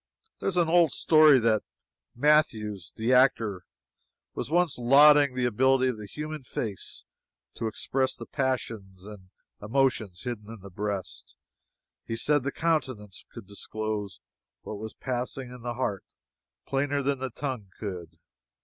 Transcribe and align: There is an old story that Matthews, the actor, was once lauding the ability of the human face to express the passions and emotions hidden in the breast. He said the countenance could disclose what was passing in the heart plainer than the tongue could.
There 0.39 0.49
is 0.49 0.57
an 0.57 0.67
old 0.67 0.91
story 0.91 1.37
that 1.41 1.61
Matthews, 2.15 2.91
the 2.95 3.13
actor, 3.13 3.65
was 4.33 4.49
once 4.49 4.79
lauding 4.79 5.35
the 5.35 5.45
ability 5.45 5.89
of 5.89 5.99
the 5.99 6.07
human 6.07 6.41
face 6.41 7.03
to 7.53 7.67
express 7.67 8.15
the 8.15 8.25
passions 8.25 9.05
and 9.05 9.29
emotions 9.61 10.23
hidden 10.23 10.51
in 10.51 10.61
the 10.61 10.71
breast. 10.71 11.35
He 12.07 12.15
said 12.15 12.41
the 12.41 12.51
countenance 12.51 13.25
could 13.31 13.45
disclose 13.45 14.19
what 14.63 14.79
was 14.79 14.95
passing 14.95 15.51
in 15.51 15.61
the 15.61 15.75
heart 15.75 16.03
plainer 16.65 17.03
than 17.03 17.19
the 17.19 17.29
tongue 17.29 17.69
could. 17.77 18.17